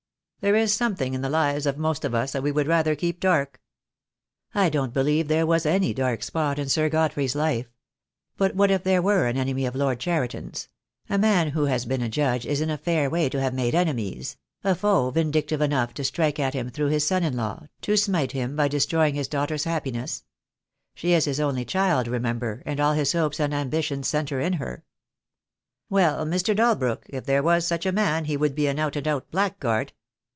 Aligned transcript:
There 0.41 0.55
is 0.55 0.73
something 0.73 1.13
in 1.13 1.21
the 1.21 1.29
lives 1.29 1.67
of 1.67 1.77
most 1.77 2.03
of 2.03 2.15
us 2.15 2.31
that 2.31 2.41
we 2.41 2.51
would 2.51 2.65
rather 2.65 2.95
keep 2.95 3.19
dark." 3.19 3.61
"I 4.55 4.69
don't 4.69 4.91
believe 4.91 5.27
there 5.27 5.45
was 5.45 5.67
any 5.67 5.93
dark 5.93 6.23
spot 6.23 6.57
in 6.57 6.67
Sir 6.67 6.89
God 6.89 7.11
12* 7.11 7.13
l8o 7.13 7.13
THE 7.13 7.13
DAY 7.13 7.13
WILL 7.13 7.13
COME. 7.13 7.13
frey's 7.13 7.35
life. 7.65 7.71
But 8.37 8.55
what 8.55 8.71
if 8.71 8.83
there 8.83 9.03
were 9.03 9.27
an 9.27 9.37
enemy 9.37 9.67
of 9.67 9.75
Lord 9.75 9.99
Cheriton's— 9.99 10.67
a 11.11 11.19
man 11.19 11.49
who 11.49 11.65
has 11.65 11.85
been 11.85 12.01
a 12.01 12.09
judge 12.09 12.47
is 12.47 12.59
in 12.59 12.71
a 12.71 12.77
fair 12.79 13.07
way 13.07 13.29
to 13.29 13.39
have 13.39 13.53
made 13.53 13.75
enemies— 13.75 14.35
a 14.63 14.73
foe 14.73 15.11
vindictive 15.11 15.61
enough 15.61 15.93
to 15.93 16.03
strike 16.03 16.39
at 16.39 16.55
him 16.55 16.71
through 16.71 16.87
his 16.89 17.05
son 17.05 17.23
in 17.23 17.37
law, 17.37 17.67
to 17.81 17.95
smite 17.95 18.31
him 18.31 18.55
by 18.55 18.67
de 18.67 18.77
stroying 18.77 19.13
his 19.13 19.27
daughter's 19.27 19.65
happiness? 19.65 20.23
She 20.95 21.13
is 21.13 21.25
his 21.25 21.39
only 21.39 21.65
child, 21.65 22.07
remember, 22.07 22.63
and 22.65 22.79
all 22.79 22.93
his 22.93 23.13
hopes 23.13 23.39
and 23.39 23.53
ambitions 23.53 24.07
centre 24.07 24.39
in 24.41 24.53
her." 24.53 24.83
"Well, 25.87 26.25
Mr. 26.25 26.55
Dalbrook, 26.55 27.03
if 27.09 27.27
there 27.27 27.43
was 27.43 27.67
such 27.67 27.85
a 27.85 27.91
man 27.91 28.25
he 28.25 28.37
would 28.37 28.55
be 28.55 28.65
an 28.65 28.79
out 28.79 28.95
and 28.95 29.07
out 29.07 29.29
blackguard." 29.29 29.93